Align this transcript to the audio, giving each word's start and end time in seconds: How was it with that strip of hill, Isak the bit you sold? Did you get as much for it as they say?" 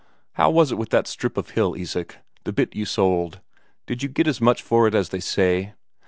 How 0.33 0.49
was 0.49 0.71
it 0.71 0.79
with 0.79 0.89
that 0.89 1.05
strip 1.05 1.37
of 1.37 1.51
hill, 1.51 1.75
Isak 1.75 2.17
the 2.43 2.51
bit 2.51 2.75
you 2.75 2.85
sold? 2.85 3.39
Did 3.85 4.01
you 4.01 4.09
get 4.09 4.25
as 4.25 4.41
much 4.41 4.63
for 4.63 4.87
it 4.87 4.95
as 4.95 5.09
they 5.09 5.19
say?" 5.19 5.75